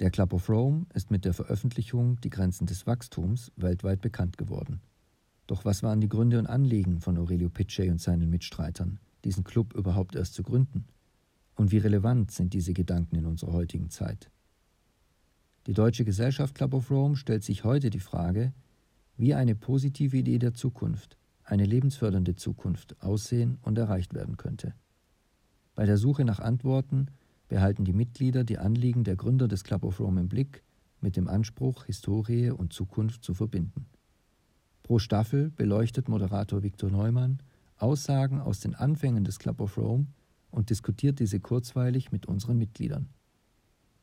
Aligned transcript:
Der 0.00 0.10
Club 0.10 0.32
of 0.32 0.48
Rome 0.48 0.86
ist 0.94 1.10
mit 1.10 1.24
der 1.24 1.34
Veröffentlichung 1.34 2.20
Die 2.20 2.30
Grenzen 2.30 2.66
des 2.66 2.86
Wachstums 2.86 3.50
weltweit 3.56 4.00
bekannt 4.00 4.38
geworden. 4.38 4.80
Doch 5.48 5.64
was 5.64 5.82
waren 5.82 6.00
die 6.00 6.08
Gründe 6.08 6.38
und 6.38 6.46
Anliegen 6.46 7.00
von 7.00 7.18
Aurelio 7.18 7.48
Pichet 7.48 7.90
und 7.90 8.00
seinen 8.00 8.30
Mitstreitern, 8.30 9.00
diesen 9.24 9.42
Club 9.42 9.74
überhaupt 9.74 10.14
erst 10.14 10.34
zu 10.34 10.44
gründen? 10.44 10.84
Und 11.56 11.72
wie 11.72 11.78
relevant 11.78 12.30
sind 12.30 12.54
diese 12.54 12.74
Gedanken 12.74 13.16
in 13.16 13.26
unserer 13.26 13.52
heutigen 13.52 13.90
Zeit? 13.90 14.30
Die 15.66 15.72
Deutsche 15.72 16.04
Gesellschaft 16.04 16.54
Club 16.54 16.74
of 16.74 16.92
Rome 16.92 17.16
stellt 17.16 17.42
sich 17.42 17.64
heute 17.64 17.90
die 17.90 17.98
Frage, 17.98 18.52
wie 19.16 19.34
eine 19.34 19.56
positive 19.56 20.16
Idee 20.16 20.38
der 20.38 20.54
Zukunft, 20.54 21.16
eine 21.42 21.64
lebensfördernde 21.64 22.36
Zukunft 22.36 23.02
aussehen 23.02 23.58
und 23.62 23.76
erreicht 23.76 24.14
werden 24.14 24.36
könnte. 24.36 24.74
Bei 25.74 25.86
der 25.86 25.98
Suche 25.98 26.24
nach 26.24 26.38
Antworten 26.38 27.08
behalten 27.48 27.84
die 27.84 27.92
Mitglieder 27.92 28.44
die 28.44 28.58
Anliegen 28.58 29.04
der 29.04 29.16
Gründer 29.16 29.48
des 29.48 29.64
Club 29.64 29.84
of 29.84 30.00
Rome 30.00 30.20
im 30.20 30.28
Blick, 30.28 30.62
mit 31.00 31.16
dem 31.16 31.28
Anspruch, 31.28 31.84
Historie 31.84 32.50
und 32.50 32.72
Zukunft 32.72 33.24
zu 33.24 33.34
verbinden. 33.34 33.86
Pro 34.82 34.98
Staffel 34.98 35.50
beleuchtet 35.50 36.08
Moderator 36.08 36.62
Viktor 36.62 36.90
Neumann 36.90 37.40
Aussagen 37.76 38.40
aus 38.40 38.60
den 38.60 38.74
Anfängen 38.74 39.24
des 39.24 39.38
Club 39.38 39.60
of 39.60 39.76
Rome 39.78 40.06
und 40.50 40.70
diskutiert 40.70 41.20
diese 41.20 41.40
kurzweilig 41.40 42.10
mit 42.10 42.26
unseren 42.26 42.58
Mitgliedern. 42.58 43.08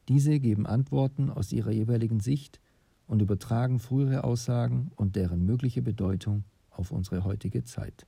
Diese 0.08 0.40
geben 0.40 0.66
Antworten 0.66 1.30
aus 1.30 1.52
ihrer 1.52 1.72
jeweiligen 1.72 2.20
Sicht 2.20 2.62
und 3.08 3.22
übertragen 3.22 3.80
frühere 3.80 4.24
Aussagen 4.24 4.92
und 4.96 5.16
deren 5.16 5.46
mögliche 5.46 5.82
Bedeutung 5.82 6.44
auf 6.70 6.92
unsere 6.92 7.24
heutige 7.24 7.64
Zeit. 7.64 8.06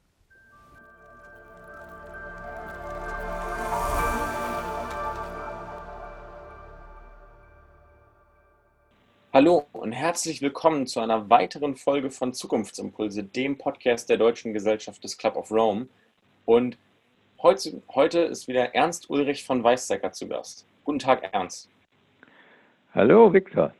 Hallo 9.37 9.67
und 9.71 9.91
herzlich 9.91 10.41
willkommen 10.41 10.87
zu 10.87 10.99
einer 10.99 11.29
weiteren 11.29 11.75
Folge 11.75 12.09
von 12.09 12.33
Zukunftsimpulse, 12.33 13.23
dem 13.23 13.55
Podcast 13.55 14.09
der 14.09 14.17
Deutschen 14.17 14.51
Gesellschaft 14.51 15.03
des 15.03 15.15
Club 15.15 15.35
of 15.35 15.51
Rome. 15.51 15.89
Und 16.45 16.79
heute, 17.43 17.83
heute 17.89 18.21
ist 18.21 18.47
wieder 18.47 18.73
Ernst 18.73 19.11
Ulrich 19.11 19.43
von 19.43 19.63
Weissecker 19.63 20.11
zu 20.11 20.27
Gast. 20.27 20.65
Guten 20.85 20.97
Tag, 20.97 21.29
Ernst. 21.31 21.69
Hallo, 22.95 23.31
Viktor. 23.31 23.75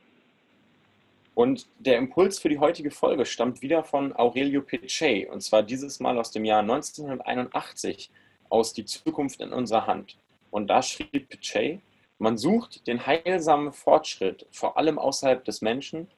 Und 1.34 1.66
der 1.80 1.98
Impuls 1.98 2.38
für 2.38 2.50
die 2.50 2.60
heutige 2.60 2.92
Folge 2.92 3.26
stammt 3.26 3.60
wieder 3.60 3.82
von 3.82 4.14
Aurelio 4.14 4.62
Pichet, 4.62 5.28
und 5.28 5.40
zwar 5.40 5.64
dieses 5.64 5.98
Mal 5.98 6.18
aus 6.18 6.30
dem 6.30 6.44
Jahr 6.44 6.60
1981 6.60 8.12
aus 8.48 8.74
Die 8.74 8.84
Zukunft 8.84 9.40
in 9.40 9.52
unserer 9.52 9.88
Hand. 9.88 10.18
Und 10.52 10.68
da 10.68 10.82
schrieb 10.82 11.28
Pichet, 11.28 11.80
man 12.18 12.36
sucht 12.36 12.86
den 12.86 13.06
heilsamen 13.06 13.72
Fortschritt, 13.72 14.46
vor 14.50 14.76
allem 14.76 14.98
außerhalb 14.98 15.44
des 15.44 15.62
Menschen, 15.62 16.08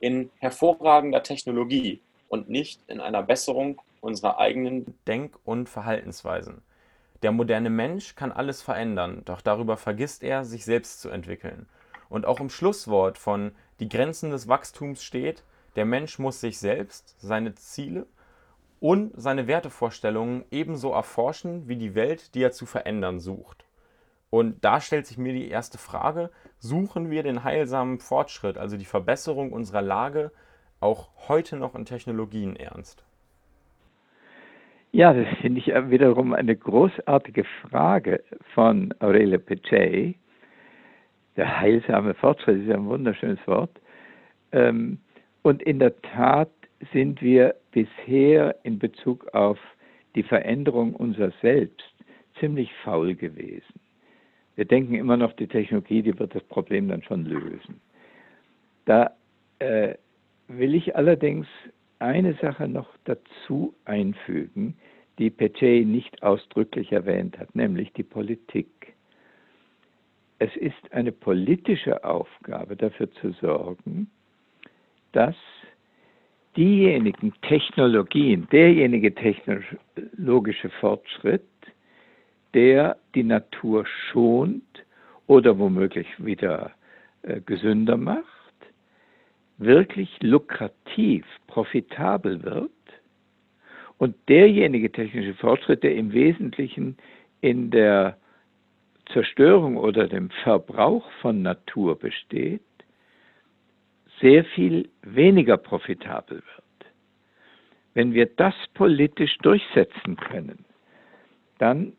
in 0.00 0.30
hervorragender 0.38 1.22
Technologie 1.22 2.00
und 2.28 2.50
nicht 2.50 2.80
in 2.86 3.00
einer 3.00 3.22
Besserung 3.22 3.80
unserer 4.00 4.38
eigenen 4.38 4.94
Denk- 5.06 5.38
und 5.44 5.68
Verhaltensweisen. 5.68 6.62
Der 7.22 7.32
moderne 7.32 7.70
Mensch 7.70 8.14
kann 8.14 8.30
alles 8.30 8.60
verändern, 8.60 9.22
doch 9.24 9.40
darüber 9.40 9.76
vergisst 9.76 10.22
er, 10.22 10.44
sich 10.44 10.64
selbst 10.64 11.00
zu 11.00 11.08
entwickeln. 11.08 11.66
Und 12.08 12.26
auch 12.26 12.40
im 12.40 12.50
Schlusswort 12.50 13.18
von 13.18 13.52
Die 13.80 13.88
Grenzen 13.88 14.30
des 14.30 14.48
Wachstums 14.48 15.02
steht, 15.02 15.42
der 15.74 15.86
Mensch 15.86 16.18
muss 16.18 16.40
sich 16.40 16.58
selbst, 16.58 17.14
seine 17.18 17.54
Ziele 17.54 18.06
und 18.80 19.12
seine 19.16 19.46
Wertevorstellungen 19.46 20.44
ebenso 20.50 20.92
erforschen 20.92 21.68
wie 21.68 21.76
die 21.76 21.94
Welt, 21.94 22.34
die 22.34 22.42
er 22.42 22.52
zu 22.52 22.66
verändern 22.66 23.18
sucht. 23.20 23.65
Und 24.36 24.62
da 24.62 24.82
stellt 24.82 25.06
sich 25.06 25.16
mir 25.16 25.32
die 25.32 25.48
erste 25.48 25.78
Frage, 25.78 26.28
suchen 26.58 27.10
wir 27.10 27.22
den 27.22 27.42
heilsamen 27.42 28.00
Fortschritt, 28.00 28.58
also 28.58 28.76
die 28.76 28.84
Verbesserung 28.84 29.50
unserer 29.50 29.80
Lage, 29.80 30.30
auch 30.78 31.08
heute 31.26 31.56
noch 31.56 31.74
in 31.74 31.86
Technologien 31.86 32.54
ernst? 32.54 33.02
Ja, 34.92 35.14
das 35.14 35.26
finde 35.40 35.60
ich 35.60 35.68
wiederum 35.68 36.34
eine 36.34 36.54
großartige 36.54 37.44
Frage 37.62 38.22
von 38.52 38.92
Aurelia 38.98 39.38
Pichet. 39.38 40.16
Der 41.38 41.58
heilsame 41.58 42.12
Fortschritt 42.12 42.60
ist 42.60 42.68
ja 42.68 42.74
ein 42.74 42.84
wunderschönes 42.84 43.40
Wort. 43.46 43.80
Ähm, 44.52 44.98
und 45.40 45.62
in 45.62 45.78
der 45.78 45.98
Tat 46.02 46.50
sind 46.92 47.22
wir 47.22 47.54
bisher 47.70 48.54
in 48.64 48.78
Bezug 48.78 49.32
auf 49.32 49.58
die 50.14 50.24
Veränderung 50.24 50.94
unserer 50.94 51.32
Selbst 51.40 51.94
ziemlich 52.38 52.70
faul 52.84 53.14
gewesen. 53.14 53.85
Wir 54.56 54.64
denken 54.64 54.94
immer 54.94 55.16
noch, 55.16 55.34
die 55.34 55.46
Technologie, 55.46 56.02
die 56.02 56.18
wird 56.18 56.34
das 56.34 56.42
Problem 56.44 56.88
dann 56.88 57.02
schon 57.02 57.24
lösen. 57.24 57.80
Da 58.86 59.12
äh, 59.58 59.94
will 60.48 60.74
ich 60.74 60.96
allerdings 60.96 61.46
eine 61.98 62.34
Sache 62.34 62.66
noch 62.66 62.88
dazu 63.04 63.74
einfügen, 63.84 64.76
die 65.18 65.30
Pechet 65.30 65.86
nicht 65.86 66.22
ausdrücklich 66.22 66.92
erwähnt 66.92 67.38
hat, 67.38 67.54
nämlich 67.54 67.92
die 67.92 68.02
Politik. 68.02 68.94
Es 70.38 70.54
ist 70.56 70.92
eine 70.92 71.12
politische 71.12 72.04
Aufgabe, 72.04 72.76
dafür 72.76 73.10
zu 73.12 73.32
sorgen, 73.32 74.10
dass 75.12 75.36
diejenigen 76.56 77.32
Technologien, 77.42 78.46
derjenige 78.52 79.14
technologische 79.14 80.68
Fortschritt, 80.80 81.42
der 82.56 82.96
die 83.14 83.22
Natur 83.22 83.84
schont 83.86 84.64
oder 85.26 85.58
womöglich 85.58 86.08
wieder 86.16 86.72
äh, 87.22 87.40
gesünder 87.42 87.98
macht, 87.98 88.24
wirklich 89.58 90.10
lukrativ, 90.22 91.26
profitabel 91.46 92.42
wird 92.42 92.70
und 93.98 94.16
derjenige 94.28 94.90
technische 94.90 95.34
Fortschritt, 95.34 95.82
der 95.82 95.96
im 95.96 96.12
Wesentlichen 96.14 96.96
in 97.42 97.70
der 97.70 98.16
Zerstörung 99.12 99.76
oder 99.76 100.08
dem 100.08 100.30
Verbrauch 100.42 101.10
von 101.20 101.42
Natur 101.42 101.98
besteht, 101.98 102.62
sehr 104.20 104.44
viel 104.44 104.88
weniger 105.02 105.58
profitabel 105.58 106.38
wird. 106.38 106.92
Wenn 107.92 108.14
wir 108.14 108.26
das 108.26 108.54
politisch 108.72 109.36
durchsetzen 109.38 110.16
können, 110.16 110.64
dann 111.58 111.92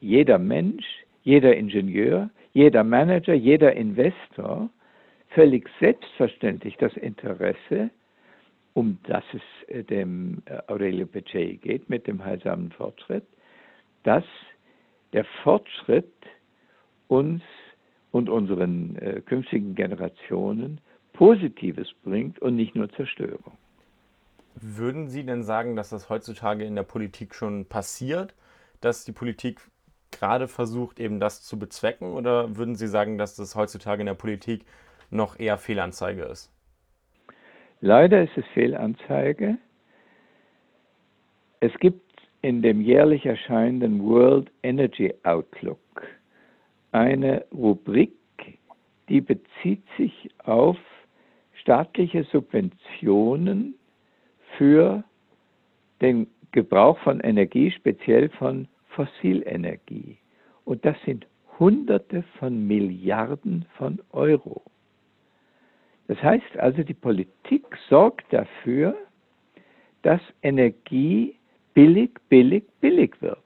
jeder 0.00 0.38
Mensch, 0.38 0.84
jeder 1.22 1.56
Ingenieur, 1.56 2.30
jeder 2.52 2.84
Manager, 2.84 3.34
jeder 3.34 3.74
Investor 3.74 4.70
völlig 5.30 5.68
selbstverständlich 5.80 6.76
das 6.78 6.96
Interesse, 6.96 7.90
um 8.74 8.98
das 9.04 9.24
es 9.32 9.68
äh, 9.68 9.84
dem 9.84 10.42
äh, 10.46 10.58
Aurelio 10.68 11.06
Pecei 11.06 11.58
geht, 11.60 11.90
mit 11.90 12.06
dem 12.06 12.24
heilsamen 12.24 12.70
Fortschritt, 12.72 13.24
dass 14.04 14.24
der 15.12 15.24
Fortschritt 15.42 16.12
uns 17.08 17.42
und 18.10 18.28
unseren 18.28 18.96
äh, 18.96 19.20
künftigen 19.20 19.74
Generationen 19.74 20.80
Positives 21.12 21.88
bringt 22.04 22.38
und 22.38 22.54
nicht 22.54 22.74
nur 22.74 22.88
Zerstörung. 22.90 23.58
Würden 24.54 25.08
Sie 25.08 25.24
denn 25.24 25.42
sagen, 25.42 25.76
dass 25.76 25.90
das 25.90 26.08
heutzutage 26.08 26.64
in 26.64 26.74
der 26.74 26.82
Politik 26.84 27.34
schon 27.34 27.64
passiert, 27.64 28.34
dass 28.80 29.04
die 29.04 29.12
Politik 29.12 29.60
gerade 30.10 30.48
versucht, 30.48 31.00
eben 31.00 31.20
das 31.20 31.42
zu 31.42 31.58
bezwecken? 31.58 32.12
Oder 32.12 32.56
würden 32.56 32.74
Sie 32.74 32.88
sagen, 32.88 33.18
dass 33.18 33.36
das 33.36 33.54
heutzutage 33.54 34.00
in 34.00 34.06
der 34.06 34.14
Politik 34.14 34.64
noch 35.10 35.38
eher 35.38 35.58
Fehlanzeige 35.58 36.22
ist? 36.22 36.52
Leider 37.80 38.22
ist 38.22 38.36
es 38.36 38.44
Fehlanzeige. 38.54 39.58
Es 41.60 41.72
gibt 41.80 42.08
in 42.42 42.62
dem 42.62 42.80
jährlich 42.80 43.26
erscheinenden 43.26 44.04
World 44.04 44.50
Energy 44.62 45.12
Outlook 45.24 45.78
eine 46.92 47.44
Rubrik, 47.52 48.12
die 49.08 49.20
bezieht 49.20 49.82
sich 49.96 50.30
auf 50.44 50.76
staatliche 51.54 52.24
Subventionen 52.24 53.74
für 54.56 55.04
den 56.00 56.28
Gebrauch 56.52 56.98
von 57.00 57.20
Energie, 57.20 57.70
speziell 57.70 58.28
von 58.30 58.68
Fossilenergie. 58.98 60.18
Und 60.64 60.84
das 60.84 60.96
sind 61.06 61.24
Hunderte 61.60 62.24
von 62.40 62.66
Milliarden 62.66 63.64
von 63.76 64.00
Euro. 64.10 64.62
Das 66.08 66.20
heißt 66.20 66.56
also, 66.58 66.82
die 66.82 66.94
Politik 66.94 67.64
sorgt 67.88 68.32
dafür, 68.32 68.96
dass 70.02 70.20
Energie 70.42 71.36
billig, 71.74 72.10
billig, 72.28 72.64
billig 72.80 73.22
wird. 73.22 73.38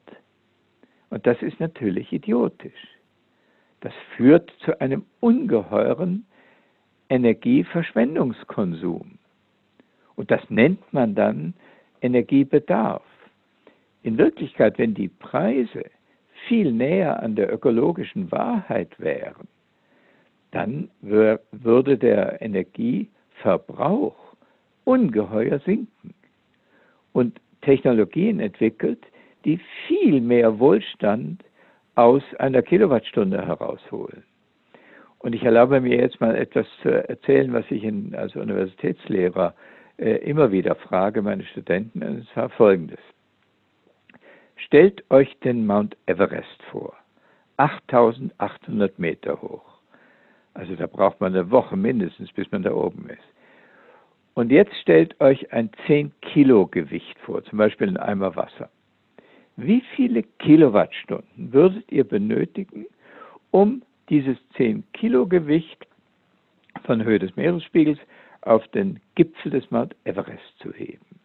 Und 1.10 1.26
das 1.26 1.42
ist 1.42 1.60
natürlich 1.60 2.10
idiotisch. 2.14 2.88
Das 3.80 3.92
führt 4.16 4.50
zu 4.60 4.80
einem 4.80 5.04
ungeheuren 5.20 6.24
Energieverschwendungskonsum. 7.10 9.18
Und 10.16 10.30
das 10.30 10.48
nennt 10.48 10.94
man 10.94 11.14
dann 11.14 11.52
Energiebedarf. 12.00 13.02
In 14.02 14.18
Wirklichkeit, 14.18 14.78
wenn 14.78 14.94
die 14.94 15.08
Preise 15.08 15.84
viel 16.48 16.72
näher 16.72 17.22
an 17.22 17.36
der 17.36 17.52
ökologischen 17.52 18.30
Wahrheit 18.32 18.98
wären, 18.98 19.46
dann 20.50 20.90
würde 21.00 21.96
der 21.96 22.42
Energieverbrauch 22.42 24.16
ungeheuer 24.84 25.60
sinken 25.60 26.14
und 27.12 27.40
Technologien 27.62 28.40
entwickelt, 28.40 29.04
die 29.44 29.60
viel 29.86 30.20
mehr 30.20 30.58
Wohlstand 30.58 31.42
aus 31.94 32.22
einer 32.38 32.62
Kilowattstunde 32.62 33.46
herausholen. 33.46 34.24
Und 35.18 35.34
ich 35.34 35.44
erlaube 35.44 35.80
mir 35.80 36.00
jetzt 36.00 36.20
mal 36.20 36.34
etwas 36.34 36.66
zu 36.82 36.88
erzählen, 37.08 37.52
was 37.52 37.64
ich 37.70 37.84
in, 37.84 38.14
als 38.14 38.34
Universitätslehrer 38.34 39.54
äh, 39.98 40.16
immer 40.28 40.50
wieder 40.50 40.74
frage, 40.74 41.22
meine 41.22 41.44
Studenten, 41.44 42.02
und 42.02 42.28
zwar 42.30 42.48
folgendes. 42.50 42.98
Stellt 44.66 45.02
euch 45.10 45.36
den 45.40 45.66
Mount 45.66 45.96
Everest 46.06 46.62
vor, 46.70 46.94
8800 47.56 48.98
Meter 48.98 49.42
hoch. 49.42 49.64
Also 50.54 50.76
da 50.76 50.86
braucht 50.86 51.20
man 51.20 51.34
eine 51.34 51.50
Woche 51.50 51.76
mindestens, 51.76 52.32
bis 52.32 52.50
man 52.52 52.62
da 52.62 52.72
oben 52.72 53.08
ist. 53.08 53.18
Und 54.34 54.50
jetzt 54.50 54.74
stellt 54.76 55.20
euch 55.20 55.52
ein 55.52 55.70
10 55.86 56.12
Kilo 56.20 56.66
Gewicht 56.66 57.18
vor, 57.20 57.42
zum 57.44 57.58
Beispiel 57.58 57.88
ein 57.88 57.96
Eimer 57.96 58.36
Wasser. 58.36 58.70
Wie 59.56 59.82
viele 59.96 60.22
Kilowattstunden 60.22 61.52
würdet 61.52 61.90
ihr 61.90 62.04
benötigen, 62.04 62.86
um 63.50 63.82
dieses 64.08 64.38
10 64.56 64.84
Kilo 64.92 65.26
Gewicht 65.26 65.86
von 66.84 67.02
Höhe 67.02 67.18
des 67.18 67.34
Meeresspiegels 67.36 67.98
auf 68.42 68.66
den 68.68 69.00
Gipfel 69.16 69.50
des 69.50 69.70
Mount 69.70 69.94
Everest 70.04 70.58
zu 70.58 70.72
heben? 70.72 71.21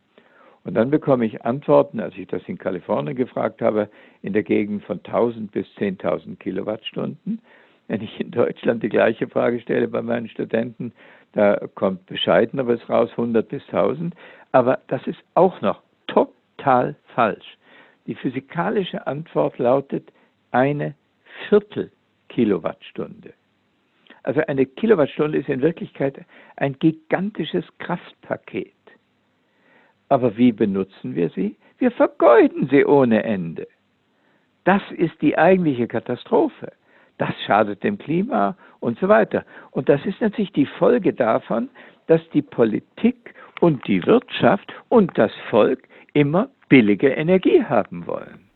Und 0.68 0.74
dann 0.74 0.90
bekomme 0.90 1.26
ich 1.26 1.46
Antworten, 1.46 2.02
als 2.02 2.18
ich 2.18 2.28
das 2.28 2.42
in 2.46 2.58
Kalifornien 2.58 3.16
gefragt 3.16 3.62
habe, 3.62 3.90
in 4.22 4.34
der 4.34 4.44
Gegend 4.44 4.84
von 4.84 4.98
1000 4.98 5.50
bis 5.50 5.66
10.000 5.78 6.36
Kilowattstunden. 6.40 7.40
Wenn 7.88 8.02
ich 8.02 8.20
in 8.20 8.32
Deutschland 8.32 8.84
die 8.84 8.90
gleiche 8.90 9.30
Frage 9.30 9.62
stelle 9.62 9.88
bei 9.88 10.02
meinen 10.02 10.28
Studenten, 10.28 10.92
da 11.32 11.56
kommt 11.76 12.06
bescheideneres 12.08 12.82
raus, 12.90 13.10
100 13.12 13.48
bis 13.48 13.64
1000. 13.68 14.14
Aber 14.52 14.80
das 14.88 15.08
ist 15.08 15.24
auch 15.36 15.62
noch 15.62 15.82
total 16.08 16.96
falsch. 17.16 17.58
Die 18.06 18.16
physikalische 18.16 19.08
Antwort 19.08 19.58
lautet 19.60 20.12
eine 20.52 20.96
Viertel 21.48 21.94
Kilowattstunde. 22.28 23.32
Also 24.24 24.42
eine 24.48 24.66
Kilowattstunde 24.66 25.38
ist 25.38 25.48
in 25.48 25.62
Wirklichkeit 25.62 26.26
ein 26.58 26.78
gigantisches 26.78 27.64
Kraftpaket. 27.78 28.74
Aber 30.10 30.38
wie 30.38 30.52
benutzen 30.52 31.16
wir 31.16 31.30
sie? 31.30 31.56
Wir 31.78 31.92
vergeuden 31.92 32.68
sie 32.72 32.86
ohne 32.86 33.24
Ende. 33.24 33.68
Das 34.64 34.82
ist 34.92 35.22
die 35.22 35.38
eigentliche 35.38 35.88
Katastrophe. 35.88 36.72
Das 37.18 37.34
schadet 37.46 37.84
dem 37.84 37.98
Klima 37.98 38.58
und 38.80 39.00
so 39.00 39.08
weiter. 39.08 39.46
Und 39.72 39.90
das 39.90 40.06
ist 40.06 40.22
natürlich 40.22 40.52
die 40.52 40.66
Folge 40.66 41.14
davon, 41.14 41.70
dass 42.08 42.22
die 42.34 42.42
Politik 42.42 43.34
und 43.60 43.88
die 43.88 44.06
Wirtschaft 44.06 44.72
und 44.90 45.18
das 45.18 45.32
Volk 45.50 45.88
immer 46.14 46.50
billige 46.70 47.10
Energie 47.10 47.64
haben 47.64 48.08
wollen. 48.08 48.50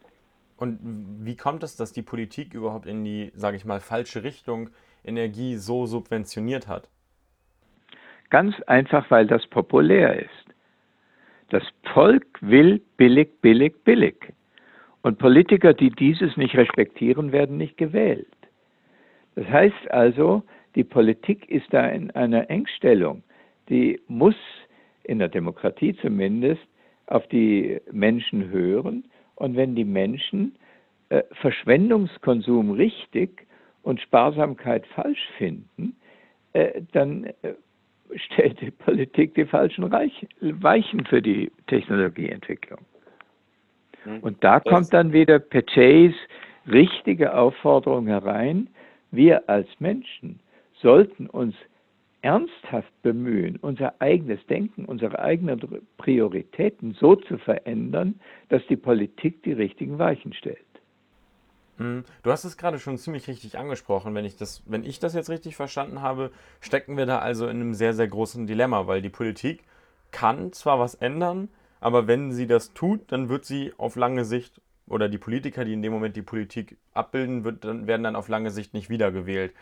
Und 0.58 0.80
wie 1.26 1.36
kommt 1.36 1.64
es, 1.64 1.76
dass 1.76 1.92
die 1.92 2.04
Politik 2.04 2.54
überhaupt 2.54 2.86
in 2.86 3.04
die, 3.04 3.32
sage 3.36 3.58
ich 3.58 3.66
mal, 3.66 3.80
falsche 3.80 4.24
Richtung 4.24 4.70
Energie 5.04 5.56
so 5.56 5.88
subventioniert 5.88 6.68
hat? 6.68 6.88
Ganz 8.30 8.62
einfach, 8.68 9.10
weil 9.10 9.26
das 9.26 9.48
populär 9.48 10.20
ist. 10.20 10.51
Das 11.52 11.64
Volk 11.94 12.26
will 12.40 12.82
billig, 12.96 13.42
billig, 13.42 13.84
billig. 13.84 14.16
Und 15.02 15.20
Politiker, 15.20 15.74
die 15.74 15.90
dieses 15.90 16.38
nicht 16.38 16.56
respektieren, 16.56 17.34
werden 17.34 17.58
nicht 17.58 17.76
gewählt. 17.76 18.38
Das 19.36 19.46
heißt 19.48 19.92
also, 19.92 20.44
die 20.76 20.86
Politik 20.86 21.50
ist 21.50 21.66
da 21.72 21.90
in 21.90 22.10
einer 22.12 22.50
Engstellung. 22.50 23.22
Die 23.68 24.00
muss 24.08 24.36
in 25.04 25.20
der 25.20 25.28
Demokratie 25.28 25.94
zumindest 25.98 26.66
auf 27.08 27.28
die 27.28 27.82
Menschen 27.92 28.50
hören. 28.50 29.04
Und 29.36 29.58
wenn 29.58 29.76
die 29.76 29.84
Menschen 29.84 30.56
äh, 31.10 31.24
Verschwendungskonsum 31.34 32.72
richtig 32.72 33.46
und 33.84 34.00
Sparsamkeit 34.00 34.88
falsch 34.88 35.28
finden, 35.38 35.98
äh, 36.54 36.82
dann 36.94 37.26
äh, 37.42 37.56
stellt 38.16 38.60
die 38.62 38.72
Politik 38.72 39.36
die 39.36 39.46
falschen 39.46 39.84
Reich 39.86 40.28
Weichen 40.40 41.06
für 41.06 41.22
die 41.22 41.52
Technologieentwicklung. 41.68 42.80
Hm. 44.04 44.20
Und 44.20 44.44
da 44.44 44.60
kommt 44.60 44.94
dann 44.94 45.14
wieder 45.14 45.40
Pechays 45.40 46.14
richtige 46.68 47.34
Aufforderung 47.34 48.08
herein, 48.08 48.70
wir 49.12 49.50
als 49.50 49.68
Menschen 49.80 50.40
sollten 50.82 51.28
uns 51.28 51.56
ernsthaft 52.22 52.92
bemühen, 53.02 53.58
unser 53.62 54.00
eigenes 54.00 54.46
Denken, 54.46 54.86
unsere 54.86 55.20
eigenen 55.20 55.60
Prioritäten 55.98 56.96
so 57.00 57.16
zu 57.16 57.38
verändern, 57.38 58.20
dass 58.50 58.66
die 58.68 58.76
Politik 58.76 59.44
die 59.44 59.54
richtigen 59.54 59.98
Weichen 59.98 60.34
stellt. 60.34 60.60
Hm, 61.78 62.04
du 62.24 62.32
hast 62.32 62.44
es 62.44 62.58
gerade 62.58 62.80
schon 62.80 62.98
ziemlich 62.98 63.28
richtig 63.28 63.58
angesprochen. 63.58 64.14
Wenn 64.16 64.26
ich, 64.26 64.36
das, 64.36 64.64
wenn 64.66 64.84
ich 64.84 65.00
das 65.00 65.14
jetzt 65.14 65.30
richtig 65.30 65.56
verstanden 65.56 66.02
habe, 66.02 66.32
stecken 66.60 66.98
wir 66.98 67.06
da 67.06 67.20
also 67.20 67.46
in 67.48 67.58
einem 67.58 67.74
sehr, 67.74 67.94
sehr 67.94 68.08
großen 68.08 68.48
Dilemma, 68.48 68.88
weil 68.88 69.02
die 69.02 69.10
Politik 69.10 69.64
kann 70.12 70.54
zwar 70.54 70.80
was 70.80 70.96
ändern, 70.96 71.50
aber 71.80 72.08
wenn 72.08 72.32
sie 72.32 72.48
das 72.48 72.74
tut, 72.74 73.12
dann 73.12 73.30
wird 73.30 73.46
sie 73.46 73.74
auf 73.78 73.96
lange 73.96 74.26
Sicht 74.26 74.62
oder 74.88 75.08
die 75.08 75.18
Politiker, 75.18 75.66
die 75.66 75.74
in 75.74 75.82
dem 75.82 75.94
Moment 75.94 76.16
die 76.16 76.22
Politik 76.22 76.78
abbilden, 76.94 77.44
wird, 77.44 77.64
dann, 77.64 77.88
werden 77.88 78.04
dann 78.04 78.16
auf 78.16 78.28
lange 78.28 78.52
Sicht 78.52 78.74
nicht 78.74 78.90
wiedergewählt. 78.90 79.54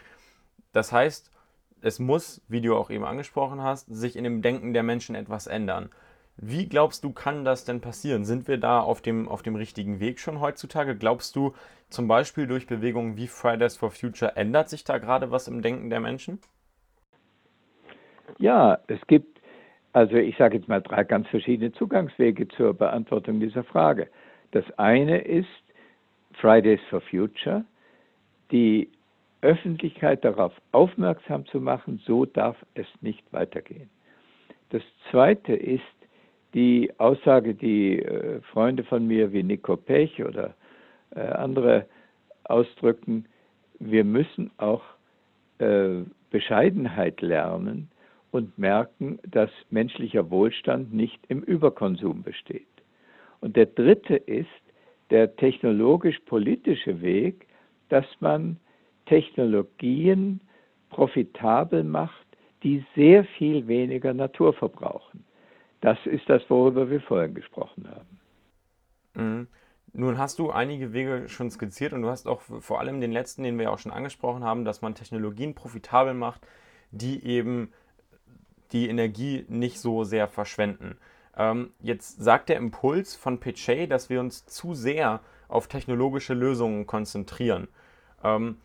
Das 0.74 0.92
heißt, 0.92 1.32
es 1.82 2.00
muss, 2.00 2.42
wie 2.48 2.62
du 2.62 2.76
auch 2.76 2.90
eben 2.90 3.06
angesprochen 3.06 3.62
hast, 3.62 3.88
sich 3.94 4.16
in 4.16 4.24
dem 4.24 4.42
Denken 4.42 4.74
der 4.74 4.84
Menschen 4.84 5.16
etwas 5.16 5.48
ändern. 5.48 5.90
Wie 6.42 6.70
glaubst 6.70 7.04
du, 7.04 7.12
kann 7.12 7.44
das 7.44 7.66
denn 7.66 7.82
passieren? 7.82 8.24
Sind 8.24 8.48
wir 8.48 8.58
da 8.58 8.80
auf 8.80 9.02
dem, 9.02 9.28
auf 9.28 9.42
dem 9.42 9.56
richtigen 9.56 10.00
Weg 10.00 10.20
schon 10.20 10.40
heutzutage? 10.40 10.96
Glaubst 10.96 11.36
du, 11.36 11.54
zum 11.90 12.08
Beispiel 12.08 12.48
durch 12.48 12.66
Bewegungen 12.66 13.18
wie 13.18 13.28
Fridays 13.28 13.76
for 13.76 13.92
Future 13.92 14.38
ändert 14.38 14.70
sich 14.70 14.86
da 14.86 15.00
gerade 15.00 15.32
was 15.32 15.50
im 15.50 15.62
Denken 15.62 15.90
der 15.90 16.00
Menschen? 16.00 16.40
Ja, 18.38 18.80
es 18.88 19.06
gibt, 19.08 19.42
also 19.92 20.16
ich 20.16 20.38
sage 20.38 20.58
jetzt 20.58 20.70
mal 20.70 20.82
drei 20.82 21.04
ganz 21.04 21.28
verschiedene 21.28 21.74
Zugangswege 21.74 22.48
zur 22.48 22.74
Beantwortung 22.74 23.42
dieser 23.42 23.66
Frage. 23.66 24.08
Das 24.52 24.64
eine 24.78 25.20
ist 25.20 25.50
Fridays 26.40 26.80
for 26.90 27.02
Future, 27.02 27.66
die 28.52 28.90
Öffentlichkeit 29.42 30.24
darauf 30.24 30.54
aufmerksam 30.72 31.46
zu 31.48 31.60
machen, 31.60 32.02
so 32.06 32.26
darf 32.26 32.56
es 32.76 32.88
nicht 33.02 33.24
weitergehen. 33.34 33.90
Das 34.70 34.84
zweite 35.12 35.54
ist 35.54 35.84
die 36.54 36.92
Aussage, 36.98 37.54
die 37.54 38.00
äh, 38.00 38.42
Freunde 38.42 38.84
von 38.84 39.08
mir 39.08 39.32
wie 39.32 39.44
Nico 39.44 39.78
Pech 39.78 40.24
oder 40.24 40.56
äh, 41.16 41.22
andere 41.22 41.86
ausdrücken, 42.44 43.26
wir 43.80 44.04
müssen 44.04 44.52
auch 44.58 44.84
äh, 45.60 46.02
Bescheidenheit 46.32 47.22
lernen 47.22 47.90
und 48.32 48.58
merken, 48.58 49.20
dass 49.28 49.50
menschlicher 49.70 50.30
Wohlstand 50.30 50.94
nicht 50.94 51.20
im 51.28 51.42
Überkonsum 51.42 52.24
besteht. 52.24 52.68
Und 53.42 53.56
der 53.56 53.68
dritte 53.68 54.16
ist 54.16 54.48
der 55.10 55.36
technologisch-politische 55.36 57.02
Weg, 57.02 57.48
dass 57.90 58.06
man 58.20 58.58
Technologien 59.06 60.40
profitabel 60.90 61.84
macht, 61.84 62.28
die 62.64 62.84
sehr 62.96 63.24
viel 63.24 63.68
weniger 63.68 64.14
Natur 64.14 64.54
verbrauchen. 64.54 65.24
Das 65.82 65.98
ist 66.06 66.28
das, 66.28 66.42
worüber 66.50 66.90
wir 66.90 67.02
vorhin 67.02 67.34
gesprochen 67.34 67.88
haben. 67.90 68.20
Mhm. 69.16 69.48
Nun 69.94 70.18
hast 70.18 70.38
du 70.40 70.52
einige 70.52 70.94
Wege 70.94 71.28
schon 71.30 71.50
skizziert 71.50 71.94
und 71.94 72.04
du 72.04 72.10
hast 72.10 72.28
auch 72.28 72.42
vor 72.42 72.80
allem 72.80 73.02
den 73.02 73.12
letzten, 73.12 73.44
den 73.44 73.58
wir 73.58 73.66
ja 73.66 73.70
auch 73.72 73.80
schon 73.80 73.92
angesprochen 73.92 74.44
haben, 74.44 74.66
dass 74.66 74.82
man 74.82 74.94
Technologien 74.94 75.56
profitabel 75.56 76.14
macht, 76.14 76.46
die 76.92 77.26
eben 77.26 77.74
die 78.72 78.88
Energie 78.88 79.46
nicht 79.48 79.80
so 79.80 80.04
sehr 80.04 80.28
verschwenden. 80.28 80.98
Ähm, 81.36 81.72
jetzt 81.80 82.22
sagt 82.22 82.50
der 82.50 82.58
Impuls 82.58 83.16
von 83.16 83.40
Pichet, 83.40 83.90
dass 83.90 84.10
wir 84.10 84.20
uns 84.20 84.46
zu 84.46 84.76
sehr 84.76 85.22
auf 85.48 85.68
technologische 85.68 86.36
Lösungen 86.36 86.86
konzentrieren. 86.86 87.68
Ähm, 88.24 88.58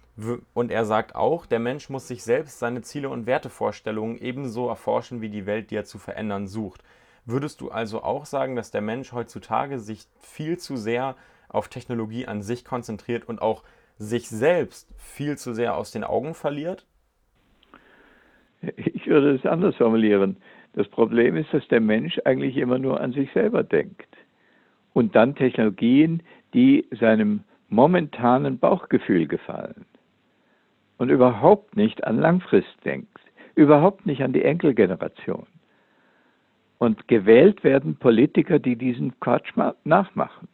und 0.53 0.71
er 0.71 0.85
sagt 0.85 1.17
auch, 1.17 1.47
der 1.47 1.59
Mensch 1.59 1.89
muss 1.89 2.07
sich 2.07 2.23
selbst 2.23 2.59
seine 2.59 2.83
Ziele 2.83 3.09
und 3.09 3.27
Wertevorstellungen 3.27 4.19
ebenso 4.19 4.69
erforschen 4.69 5.21
wie 5.21 5.29
die 5.29 5.47
Welt, 5.47 5.71
die 5.71 5.77
er 5.77 5.85
zu 5.85 5.99
verändern 5.99 6.47
sucht. 6.47 6.85
Würdest 7.27 7.61
du 7.61 7.71
also 7.71 8.03
auch 8.03 8.27
sagen, 8.27 8.57
dass 8.57 8.71
der 8.71 8.83
Mensch 8.83 9.13
heutzutage 9.13 9.79
sich 9.79 10.07
viel 10.21 10.59
zu 10.59 10.77
sehr 10.77 11.17
auf 11.49 11.69
Technologie 11.69 12.27
an 12.27 12.43
sich 12.43 12.65
konzentriert 12.65 13.29
und 13.29 13.41
auch 13.41 13.65
sich 13.99 14.29
selbst 14.29 14.93
viel 14.99 15.39
zu 15.39 15.55
sehr 15.55 15.77
aus 15.77 15.91
den 15.93 16.05
Augen 16.05 16.35
verliert? 16.35 16.87
Ich 18.77 19.07
würde 19.07 19.35
es 19.35 19.47
anders 19.47 19.77
formulieren. 19.77 20.39
Das 20.73 20.89
Problem 20.89 21.37
ist, 21.37 21.53
dass 21.53 21.67
der 21.69 21.81
Mensch 21.81 22.21
eigentlich 22.25 22.57
immer 22.57 22.79
nur 22.79 23.01
an 23.01 23.13
sich 23.13 23.31
selber 23.33 23.63
denkt. 23.63 24.17
Und 24.93 25.15
dann 25.15 25.35
Technologien, 25.35 26.23
die 26.55 26.87
seinem 26.99 27.45
momentanen 27.69 28.59
Bauchgefühl 28.59 29.27
gefallen. 29.29 29.87
und 30.99 31.11
überhaupt 31.11 31.77
nicht 31.77 32.05
an 32.05 32.19
Langfrist 32.19 32.77
denkt, 32.85 33.19
überhaupt 33.55 34.07
nicht 34.07 34.23
an 34.23 34.33
die 34.33 34.43
Enkelgeneration. 34.45 35.47
Und 36.79 37.09
gewählt 37.09 37.65
werden 37.65 37.97
Politiker, 37.97 38.59
die 38.59 38.77
diesen 38.77 39.19
Quatsch 39.21 39.53
nachmachen. 39.85 40.49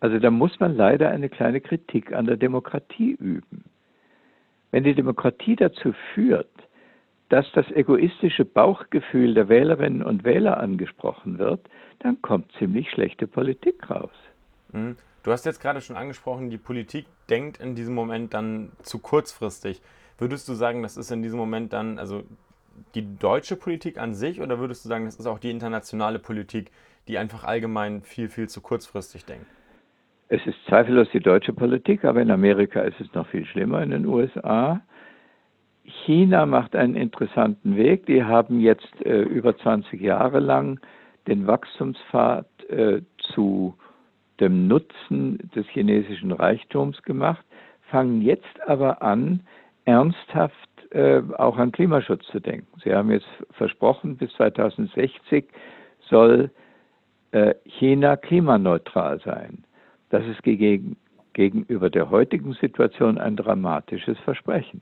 Also 0.00 0.18
da 0.18 0.30
muss 0.30 0.58
man 0.60 0.76
leider 0.76 1.10
eine 1.10 1.28
kleine 1.28 1.60
Kritik 1.60 2.12
an 2.12 2.26
der 2.26 2.36
Demokratie 2.36 3.12
üben. 3.12 3.64
Wenn 4.70 4.84
die 4.84 4.94
Demokratie 4.94 5.56
dazu 5.56 5.94
führt, 6.14 6.50
dass 7.28 7.50
das 7.52 7.70
egoistische 7.70 8.44
Bauchgefühl 8.44 9.34
der 9.34 9.48
Wählerinnen 9.48 10.02
und 10.02 10.24
Wähler 10.24 10.58
angesprochen 10.58 11.38
wird, 11.38 11.60
dann 12.00 12.20
kommt 12.22 12.52
ziemlich 12.52 12.90
schlechte 12.90 13.26
Politik 13.26 13.90
raus. 13.90 14.12
Mhm. 14.72 14.96
Du 15.22 15.32
hast 15.32 15.44
jetzt 15.44 15.60
gerade 15.60 15.80
schon 15.80 15.96
angesprochen, 15.96 16.50
die 16.50 16.58
Politik 16.58 17.06
denkt 17.28 17.58
in 17.58 17.74
diesem 17.74 17.94
Moment 17.94 18.32
dann 18.32 18.70
zu 18.82 19.00
kurzfristig. 19.00 19.82
Würdest 20.18 20.48
du 20.48 20.54
sagen, 20.54 20.82
das 20.82 20.96
ist 20.96 21.10
in 21.10 21.20
diesem 21.20 21.38
Moment 21.38 21.72
dann 21.72 21.98
also 21.98 22.22
die 22.94 23.18
deutsche 23.18 23.56
Politik 23.56 23.98
an 23.98 24.14
sich 24.14 24.40
oder 24.40 24.58
würdest 24.58 24.84
du 24.84 24.88
sagen, 24.88 25.04
das 25.04 25.16
ist 25.16 25.26
auch 25.26 25.38
die 25.38 25.50
internationale 25.50 26.18
Politik, 26.18 26.70
die 27.08 27.18
einfach 27.18 27.44
allgemein 27.44 28.02
viel, 28.02 28.28
viel 28.28 28.48
zu 28.48 28.60
kurzfristig 28.60 29.24
denkt? 29.24 29.46
Es 30.28 30.44
ist 30.46 30.56
zweifellos 30.66 31.08
die 31.12 31.20
deutsche 31.20 31.52
Politik, 31.52 32.04
aber 32.04 32.20
in 32.20 32.30
Amerika 32.30 32.80
ist 32.80 33.00
es 33.00 33.12
noch 33.14 33.28
viel 33.28 33.46
schlimmer, 33.46 33.82
in 33.82 33.90
den 33.90 34.06
USA. 34.06 34.80
China 36.04 36.46
macht 36.46 36.74
einen 36.74 36.96
interessanten 36.96 37.76
Weg. 37.76 38.06
Die 38.06 38.24
haben 38.24 38.60
jetzt 38.60 38.92
äh, 39.04 39.22
über 39.22 39.56
20 39.56 40.00
Jahre 40.00 40.40
lang 40.40 40.80
den 41.28 41.46
Wachstumspfad 41.46 42.46
äh, 42.68 43.02
zu 43.18 43.76
dem 44.40 44.66
Nutzen 44.68 45.38
des 45.54 45.66
chinesischen 45.68 46.32
Reichtums 46.32 47.02
gemacht, 47.02 47.44
fangen 47.90 48.20
jetzt 48.20 48.60
aber 48.66 49.02
an, 49.02 49.40
ernsthaft 49.84 50.68
äh, 50.96 51.22
auch 51.36 51.58
an 51.58 51.72
Klimaschutz 51.72 52.26
zu 52.28 52.40
denken. 52.40 52.66
Sie 52.82 52.94
haben 52.94 53.10
jetzt 53.10 53.28
versprochen, 53.50 54.16
bis 54.16 54.32
2060 54.32 55.44
soll 56.08 56.50
äh, 57.32 57.54
China 57.66 58.16
klimaneutral 58.16 59.20
sein. 59.20 59.64
Das 60.08 60.24
ist 60.24 60.42
gegen, 60.42 60.96
gegenüber 61.34 61.90
der 61.90 62.08
heutigen 62.08 62.54
Situation 62.54 63.18
ein 63.18 63.36
dramatisches 63.36 64.18
Versprechen. 64.20 64.80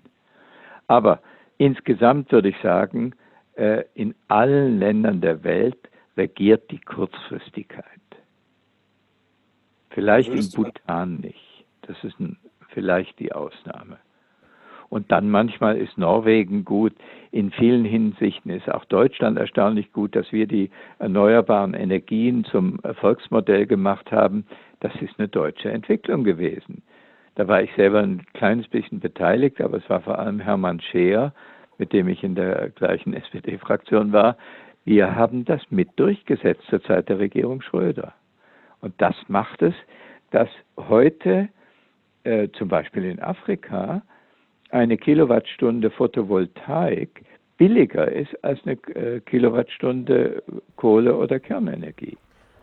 Aber 0.86 1.20
insgesamt 1.58 2.30
würde 2.30 2.50
ich 2.50 2.58
sagen, 2.62 3.16
äh, 3.56 3.82
in 3.94 4.14
allen 4.28 4.78
Ländern 4.78 5.20
der 5.20 5.42
Welt 5.42 5.78
regiert 6.16 6.70
die 6.70 6.80
Kurzfristigkeit. 6.80 7.84
Vielleicht 9.90 10.28
in 10.28 10.48
Bhutan 10.52 11.16
nicht. 11.16 11.64
Das 11.82 11.96
ist 12.04 12.20
ein, 12.20 12.36
vielleicht 12.68 13.18
die 13.18 13.32
Ausnahme. 13.32 13.98
Und 14.94 15.10
dann 15.10 15.28
manchmal 15.28 15.76
ist 15.76 15.98
Norwegen 15.98 16.64
gut. 16.64 16.92
In 17.32 17.50
vielen 17.50 17.84
Hinsichten 17.84 18.52
ist 18.52 18.70
auch 18.70 18.84
Deutschland 18.84 19.36
erstaunlich 19.36 19.92
gut, 19.92 20.14
dass 20.14 20.30
wir 20.30 20.46
die 20.46 20.70
erneuerbaren 21.00 21.74
Energien 21.74 22.44
zum 22.44 22.78
Erfolgsmodell 22.84 23.66
gemacht 23.66 24.12
haben. 24.12 24.46
Das 24.78 24.94
ist 25.02 25.18
eine 25.18 25.26
deutsche 25.26 25.68
Entwicklung 25.68 26.22
gewesen. 26.22 26.84
Da 27.34 27.48
war 27.48 27.60
ich 27.60 27.74
selber 27.74 28.02
ein 28.02 28.24
kleines 28.34 28.68
bisschen 28.68 29.00
beteiligt, 29.00 29.60
aber 29.60 29.78
es 29.78 29.90
war 29.90 30.00
vor 30.00 30.16
allem 30.16 30.38
Hermann 30.38 30.80
Scheer, 30.80 31.34
mit 31.76 31.92
dem 31.92 32.06
ich 32.06 32.22
in 32.22 32.36
der 32.36 32.70
gleichen 32.70 33.14
SPD-Fraktion 33.14 34.12
war. 34.12 34.36
Wir 34.84 35.16
haben 35.16 35.44
das 35.44 35.60
mit 35.70 35.88
durchgesetzt 35.96 36.62
zur 36.70 36.80
Zeit 36.84 37.08
der 37.08 37.18
Regierung 37.18 37.62
Schröder. 37.62 38.12
Und 38.80 38.94
das 38.98 39.16
macht 39.26 39.60
es, 39.60 39.74
dass 40.30 40.48
heute 40.76 41.48
äh, 42.22 42.46
zum 42.50 42.68
Beispiel 42.68 43.06
in 43.06 43.20
Afrika 43.20 44.00
eine 44.74 44.96
Kilowattstunde 44.96 45.90
Photovoltaik 45.90 47.24
billiger 47.56 48.10
ist 48.10 48.32
als 48.42 48.58
eine 48.64 48.72
äh, 48.94 49.20
Kilowattstunde 49.20 50.42
Kohle- 50.74 51.16
oder 51.16 51.38
Kernenergie. 51.38 52.18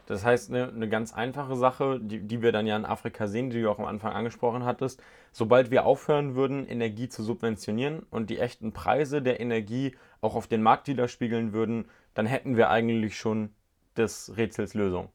Das 0.07 0.25
heißt, 0.25 0.49
eine, 0.49 0.67
eine 0.67 0.89
ganz 0.89 1.13
einfache 1.13 1.55
Sache, 1.55 1.99
die, 2.01 2.19
die, 2.19 2.41
wir 2.41 2.51
dann 2.51 2.67
ja 2.67 2.75
in 2.75 2.83
Afrika 2.83 3.27
sehen, 3.27 3.49
die 3.49 3.61
du 3.61 3.71
auch 3.71 3.79
am 3.79 3.85
Anfang 3.85 4.11
angesprochen 4.11 4.65
hattest, 4.65 5.01
sobald 5.31 5.71
wir 5.71 5.85
aufhören 5.85 6.35
würden, 6.35 6.67
Energie 6.67 7.07
zu 7.07 7.23
subventionieren 7.23 8.05
und 8.11 8.29
die 8.29 8.39
echten 8.39 8.73
Preise 8.73 9.21
der 9.21 9.39
Energie 9.39 9.95
auch 10.19 10.35
auf 10.35 10.47
den 10.47 10.61
Markt 10.61 10.89
widerspiegeln 10.89 11.53
würden, 11.53 11.85
dann 12.13 12.25
hätten 12.25 12.57
wir 12.57 12.69
eigentlich 12.69 13.15
schon 13.15 13.51
des 13.95 14.35
Rätsels 14.35 14.73
Lösung. 14.73 15.07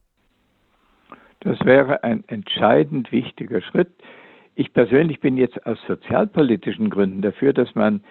Das 1.40 1.60
wäre 1.66 2.02
ein 2.02 2.24
entscheidend 2.28 3.12
wichtiger 3.12 3.60
Schritt. 3.60 3.92
Ich 4.58 4.72
persönlich 4.72 5.20
bin 5.20 5.36
jetzt 5.36 5.66
aus 5.66 5.78
sozialpolitischen 5.86 6.88
Gründen 6.88 7.20
dafür, 7.20 7.52
dass 7.52 7.75
man 7.75 8.02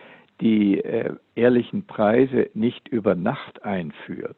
die 0.42 0.80
äh, 0.80 1.12
ehrlichen 1.34 1.88
Preise 1.88 2.52
nicht 2.54 2.88
über 2.88 3.16
Nacht 3.16 3.64
einführt. 3.64 4.38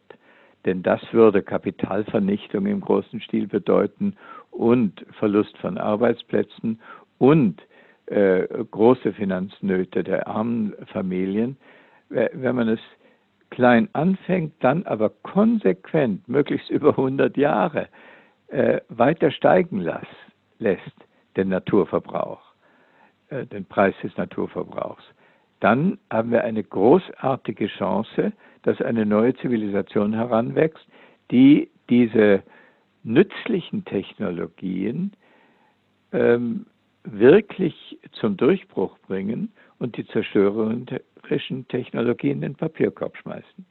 Denn 0.65 0.83
das 0.83 1.01
würde 1.11 1.43
Kapitalvernichtung 1.43 2.65
im 2.65 2.79
großen 2.79 3.19
Stil 3.19 3.47
bedeuten 3.47 4.15
und 4.51 5.05
Verlust 5.19 5.57
von 5.57 5.77
Arbeitsplätzen 5.77 6.79
und 7.17 7.61
äh, 8.05 8.47
große 8.71 9.11
Finanznöte 9.11 10.01
der 10.01 10.27
armen 10.27 10.73
Familien. 10.93 11.57
Wenn 12.07 12.55
man 12.55 12.69
es 12.69 12.79
klein 13.49 13.89
anfängt, 13.91 14.53
dann 14.61 14.83
aber 14.83 15.09
konsequent, 15.23 16.25
möglichst 16.29 16.69
über 16.77 16.91
100 16.91 17.35
Jahre, 17.35 17.89
äh, 18.47 18.79
weiter 18.87 19.29
steigen 19.29 19.81
las, 19.81 20.07
lässt, 20.59 21.06
den 21.37 21.49
Naturverbrauch, 21.49 22.41
äh, 23.29 23.45
den 23.45 23.65
Preis 23.65 23.95
des 24.03 24.15
Naturverbrauchs, 24.17 25.03
dann 25.59 25.97
haben 26.11 26.31
wir 26.31 26.43
eine 26.43 26.63
großartige 26.63 27.67
Chance, 27.67 28.33
dass 28.63 28.81
eine 28.81 29.05
neue 29.05 29.35
Zivilisation 29.35 30.13
heranwächst, 30.13 30.85
die 31.31 31.69
diese 31.89 32.43
nützlichen 33.03 33.85
Technologien 33.85 35.13
ähm, 36.11 36.65
wirklich 37.03 37.97
zum 38.19 38.37
Durchbruch 38.37 38.97
bringen 39.07 39.51
und 39.79 39.97
die 39.97 40.05
zerstörerischen 40.07 41.67
Technologien 41.69 42.37
in 42.37 42.41
den 42.41 42.55
Papierkorb 42.55 43.15
schmeißen. 43.17 43.65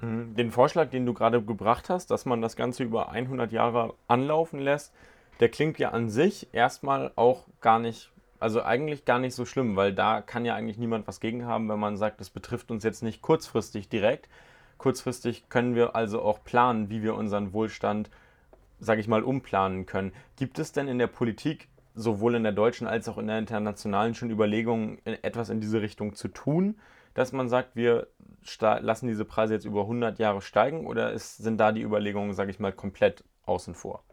Mhm. 0.00 0.34
Den 0.34 0.50
Vorschlag, 0.50 0.90
den 0.90 1.06
du 1.06 1.14
gerade 1.14 1.42
gebracht 1.42 1.90
hast, 1.90 2.10
dass 2.10 2.26
man 2.26 2.40
das 2.40 2.56
Ganze 2.56 2.84
über 2.84 3.10
100 3.10 3.52
Jahre 3.52 3.94
anlaufen 4.08 4.60
lässt, 4.60 4.94
der 5.40 5.48
klingt 5.48 5.78
ja 5.78 5.90
an 5.90 6.08
sich 6.08 6.48
erstmal 6.52 7.12
auch 7.16 7.44
gar 7.60 7.78
nicht, 7.78 8.10
also 8.40 8.62
eigentlich 8.62 9.04
gar 9.04 9.18
nicht 9.18 9.34
so 9.34 9.44
schlimm, 9.44 9.76
weil 9.76 9.92
da 9.92 10.22
kann 10.22 10.44
ja 10.44 10.54
eigentlich 10.54 10.78
niemand 10.78 11.06
was 11.06 11.20
gegen 11.20 11.46
haben, 11.46 11.68
wenn 11.68 11.78
man 11.78 11.96
sagt, 11.96 12.20
das 12.20 12.30
betrifft 12.30 12.70
uns 12.70 12.84
jetzt 12.84 13.02
nicht 13.02 13.22
kurzfristig 13.22 13.88
direkt. 13.88 14.28
Kurzfristig 14.78 15.48
können 15.48 15.74
wir 15.74 15.96
also 15.96 16.22
auch 16.22 16.44
planen, 16.44 16.90
wie 16.90 17.02
wir 17.02 17.14
unseren 17.14 17.52
Wohlstand, 17.52 18.10
sage 18.78 19.00
ich 19.00 19.08
mal, 19.08 19.22
umplanen 19.22 19.86
können. 19.86 20.12
Gibt 20.36 20.58
es 20.58 20.72
denn 20.72 20.88
in 20.88 20.98
der 20.98 21.06
Politik, 21.06 21.68
sowohl 21.94 22.34
in 22.34 22.42
der 22.42 22.52
deutschen 22.52 22.86
als 22.86 23.08
auch 23.08 23.16
in 23.16 23.26
der 23.26 23.38
internationalen, 23.38 24.14
schon 24.14 24.30
Überlegungen, 24.30 24.98
etwas 25.04 25.48
in 25.48 25.60
diese 25.60 25.80
Richtung 25.80 26.14
zu 26.14 26.28
tun? 26.28 26.76
dass 27.16 27.32
man 27.32 27.48
sagt, 27.48 27.74
wir 27.74 28.08
lassen 28.60 29.08
diese 29.08 29.24
Preise 29.24 29.54
jetzt 29.54 29.64
über 29.64 29.80
100 29.80 30.18
Jahre 30.18 30.42
steigen 30.42 30.86
oder 30.86 31.12
ist, 31.12 31.38
sind 31.38 31.56
da 31.56 31.72
die 31.72 31.80
Überlegungen, 31.80 32.34
sage 32.34 32.50
ich 32.50 32.60
mal, 32.60 32.74
komplett 32.74 33.24
außen 33.46 33.74
vor? 33.74 34.04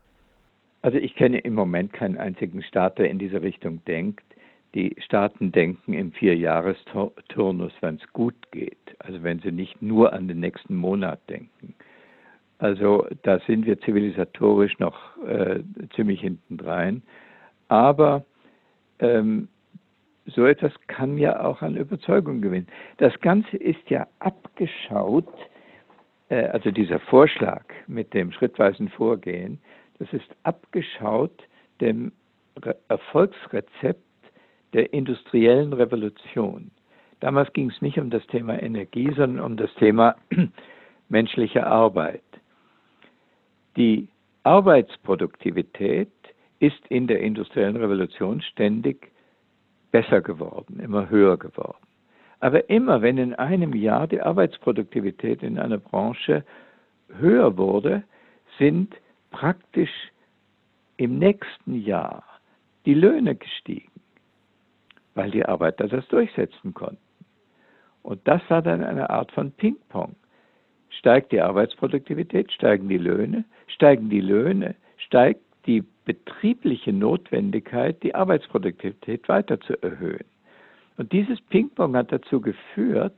Also 0.83 0.97
ich 0.97 1.15
kenne 1.15 1.39
im 1.39 1.55
Moment 1.55 1.93
keinen 1.93 2.17
einzigen 2.17 2.61
Staat, 2.61 2.99
der 2.99 3.09
in 3.09 3.17
diese 3.17 3.41
Richtung 3.41 3.83
denkt. 3.85 4.23
Die 4.75 4.95
Staaten 4.99 5.51
denken 5.51 5.93
im 5.93 6.11
Vierjahresturnus, 6.11 7.71
wenn 7.79 7.95
es 7.95 8.13
gut 8.13 8.35
geht. 8.51 8.77
Also 8.99 9.23
wenn 9.23 9.39
sie 9.39 9.51
nicht 9.51 9.81
nur 9.81 10.11
an 10.11 10.27
den 10.27 10.41
nächsten 10.41 10.75
Monat 10.75 11.21
denken. 11.29 11.73
Also 12.59 13.07
da 13.23 13.39
sind 13.39 13.65
wir 13.65 13.79
zivilisatorisch 13.79 14.77
noch 14.79 15.17
äh, 15.25 15.61
ziemlich 15.95 16.19
hintendrein. 16.19 17.01
Aber 17.69 18.25
ähm, 18.99 19.47
so 20.25 20.45
etwas 20.45 20.73
kann 20.87 21.17
ja 21.17 21.45
auch 21.45 21.61
an 21.61 21.77
Überzeugung 21.77 22.41
gewinnen. 22.41 22.67
Das 22.97 23.17
Ganze 23.21 23.55
ist 23.55 23.89
ja 23.89 24.07
abgeschaut, 24.19 25.27
äh, 26.27 26.47
also 26.47 26.71
dieser 26.71 26.99
Vorschlag 26.99 27.63
mit 27.87 28.13
dem 28.13 28.33
schrittweisen 28.33 28.89
Vorgehen, 28.89 29.59
das 30.03 30.22
ist 30.22 30.36
abgeschaut 30.43 31.43
dem 31.79 32.12
Re 32.62 32.75
Erfolgsrezept 32.89 34.03
der 34.74 34.91
industriellen 34.93 35.72
Revolution. 35.72 36.72
Damals 37.22 37.51
ging 37.53 37.69
es 37.69 37.81
nicht 37.81 37.98
um 37.98 38.10
das 38.10 38.25
Thema 38.27 38.62
Energie, 38.62 39.12
sondern 39.15 39.45
um 39.45 39.55
das 39.55 39.74
Thema 39.75 40.15
menschliche 41.10 41.65
Arbeit. 41.65 42.24
Die 43.77 44.10
Arbeitsproduktivität 44.43 46.12
ist 46.60 46.86
in 46.89 47.07
der 47.07 47.22
industriellen 47.22 47.77
Revolution 47.77 48.41
ständig 48.41 49.12
besser 49.91 50.22
geworden, 50.22 50.79
immer 50.81 51.10
höher 51.10 51.38
geworden. 51.38 51.88
Aber 52.41 52.69
immer, 52.69 53.01
wenn 53.01 53.17
in 53.17 53.33
einem 53.36 53.74
Jahr 53.74 54.07
die 54.07 54.22
Arbeitsproduktivität 54.22 55.43
in 55.43 55.57
einer 55.57 55.77
Branche 55.77 56.43
höher 57.07 57.57
wurde, 57.57 58.03
sind 58.60 58.95
praktisch 59.33 59.91
im 60.95 61.19
nächsten 61.19 61.75
Jahr 61.75 62.23
die 62.85 62.93
Löhne 62.93 63.35
gestiegen. 63.35 63.91
weil 65.15 65.31
die 65.31 65.45
Arbeiter 65.45 65.87
das 65.87 66.07
durchsetzen 66.07 66.73
konnten. 66.73 66.97
Und 68.01 68.27
das 68.27 68.41
war 68.49 68.61
dann 68.61 68.83
eine 68.83 69.09
Art 69.09 69.31
von 69.31 69.51
Ping-Pong. 69.51 70.15
Steigt 70.89 71.31
die 71.31 71.41
Arbeitsproduktivität, 71.41 72.51
steigen 72.51 72.89
die 72.89 72.97
Löhne, 72.97 73.45
steigen 73.67 74.09
die 74.09 74.21
Löhne, 74.21 74.75
steigt 74.97 75.41
die 75.65 75.83
betriebliche 76.05 76.91
Notwendigkeit, 76.91 78.01
die 78.03 78.15
Arbeitsproduktivität 78.15 79.29
weiter 79.29 79.59
zu 79.61 79.81
erhöhen. 79.83 80.25
Und 80.97 81.11
dieses 81.11 81.39
Ping-Pong 81.41 81.95
hat 81.95 82.11
dazu 82.11 82.41
geführt, 82.41 83.13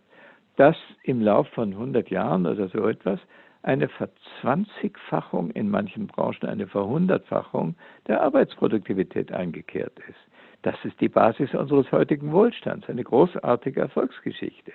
dass 0.57 0.77
im 1.03 1.21
Lauf 1.21 1.47
von 1.49 1.71
100 1.73 2.09
Jahren 2.09 2.45
oder 2.45 2.67
so 2.69 2.87
etwas 2.87 3.19
eine 3.65 3.89
Verzwanzigfachung, 3.89 5.49
in 5.51 5.69
manchen 5.69 6.05
Branchen 6.05 6.47
eine 6.47 6.67
Verhundertfachung 6.67 7.75
der 8.07 8.21
Arbeitsproduktivität 8.21 9.31
eingekehrt 9.31 9.97
ist. 10.07 10.19
Das 10.61 10.75
ist 10.83 10.99
die 11.01 11.09
Basis 11.09 11.53
unseres 11.55 11.91
heutigen 11.91 12.31
Wohlstands, 12.31 12.87
eine 12.89 13.03
großartige 13.03 13.81
Erfolgsgeschichte. 13.81 14.71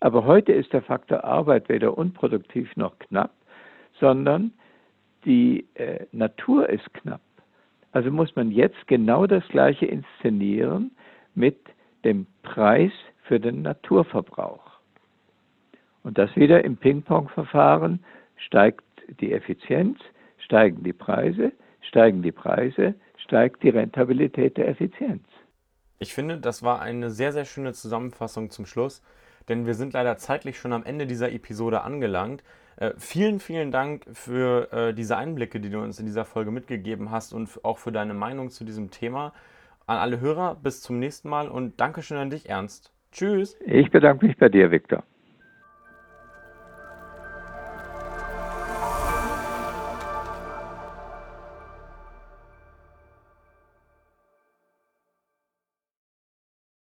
Aber 0.00 0.24
heute 0.24 0.52
ist 0.52 0.72
der 0.72 0.82
Faktor 0.82 1.22
Arbeit 1.22 1.68
weder 1.68 1.96
unproduktiv 1.96 2.68
noch 2.76 2.98
knapp, 2.98 3.30
sondern 4.00 4.52
die 5.24 5.64
äh, 5.74 6.06
Natur 6.10 6.68
ist 6.68 6.92
knapp. 6.94 7.20
Also 7.92 8.10
muss 8.10 8.34
man 8.34 8.50
jetzt 8.50 8.88
genau 8.88 9.26
das 9.26 9.46
Gleiche 9.48 9.86
inszenieren 9.86 10.90
mit 11.36 11.58
dem 12.04 12.26
Preis 12.42 12.92
für 13.22 13.38
den 13.38 13.62
Naturverbrauch. 13.62 14.72
Und 16.02 16.18
das 16.18 16.34
wieder 16.34 16.64
im 16.64 16.76
Ping-Pong-Verfahren 16.76 18.00
steigt 18.46 18.84
die 19.20 19.32
Effizienz, 19.32 19.98
steigen 20.38 20.82
die 20.82 20.92
Preise, 20.92 21.52
steigen 21.80 22.22
die 22.22 22.32
Preise, 22.32 22.94
steigt 23.16 23.62
die 23.62 23.70
Rentabilität 23.70 24.56
der 24.56 24.68
Effizienz. 24.68 25.24
Ich 25.98 26.14
finde, 26.14 26.38
das 26.38 26.62
war 26.62 26.80
eine 26.80 27.10
sehr, 27.10 27.32
sehr 27.32 27.44
schöne 27.44 27.72
Zusammenfassung 27.72 28.50
zum 28.50 28.66
Schluss, 28.66 29.02
denn 29.48 29.66
wir 29.66 29.74
sind 29.74 29.92
leider 29.92 30.16
zeitlich 30.16 30.58
schon 30.58 30.72
am 30.72 30.84
Ende 30.84 31.06
dieser 31.06 31.32
Episode 31.32 31.82
angelangt. 31.82 32.42
Äh, 32.76 32.92
vielen, 32.96 33.38
vielen 33.38 33.70
Dank 33.70 34.04
für 34.12 34.72
äh, 34.72 34.94
diese 34.94 35.16
Einblicke, 35.16 35.60
die 35.60 35.70
du 35.70 35.80
uns 35.80 36.00
in 36.00 36.06
dieser 36.06 36.24
Folge 36.24 36.50
mitgegeben 36.50 37.10
hast 37.10 37.32
und 37.32 37.64
auch 37.64 37.78
für 37.78 37.92
deine 37.92 38.14
Meinung 38.14 38.50
zu 38.50 38.64
diesem 38.64 38.90
Thema. 38.90 39.32
An 39.86 39.98
alle 39.98 40.20
Hörer, 40.20 40.56
bis 40.56 40.80
zum 40.80 40.98
nächsten 40.98 41.28
Mal 41.28 41.48
und 41.48 41.80
Dankeschön 41.80 42.18
an 42.18 42.30
dich, 42.30 42.48
Ernst. 42.48 42.92
Tschüss. 43.12 43.56
Ich 43.66 43.90
bedanke 43.90 44.26
mich 44.26 44.36
bei 44.36 44.48
dir, 44.48 44.70
Viktor. 44.70 45.04